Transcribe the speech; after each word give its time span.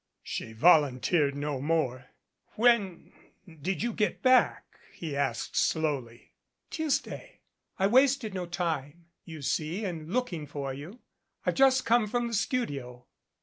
She 0.23 0.53
volunteered 0.53 1.35
no 1.35 1.61
more. 1.61 2.05
"When 2.53 3.13
did 3.61 3.83
you 3.83 3.93
get 3.93 4.23
back?" 4.23 4.65
he 4.93 5.15
asked 5.15 5.55
slowly. 5.55 6.33
"Tuesday. 6.71 7.41
I 7.77 7.85
wasted 7.85 8.33
no 8.33 8.47
time, 8.47 9.05
you 9.25 9.43
see, 9.43 9.85
in 9.85 10.11
looking 10.11 10.47
for 10.47 10.73
you. 10.73 11.01
I've 11.45 11.53
just 11.53 11.85
come 11.85 12.07
from 12.07 12.25
the 12.27 12.33
studio." 12.33 13.05